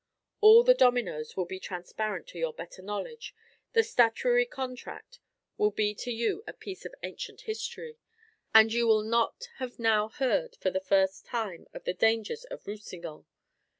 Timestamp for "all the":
0.39-0.73